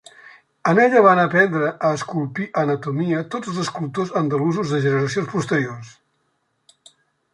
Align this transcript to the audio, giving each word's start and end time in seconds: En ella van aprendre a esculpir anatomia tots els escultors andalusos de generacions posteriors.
En 0.69 0.79
ella 0.83 1.01
van 1.07 1.19
aprendre 1.23 1.67
a 1.89 1.91
esculpir 1.97 2.47
anatomia 2.63 3.21
tots 3.35 3.51
els 3.53 3.61
escultors 3.67 4.15
andalusos 4.23 4.73
de 4.77 4.81
generacions 4.87 5.33
posteriors. 5.35 5.93